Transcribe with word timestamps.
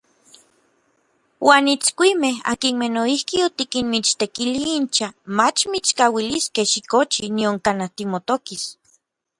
Uan 1.47 1.65
itskuimej, 1.73 2.35
akinmej 2.51 2.91
noijki 2.97 3.37
otikinmichtekili 3.47 4.61
incha, 4.77 5.07
mach 5.37 5.61
mitskauiliskej 5.71 6.65
xikochi 6.71 7.23
nion 7.37 7.57
kanaj 7.65 7.91
timotokis. 7.97 8.63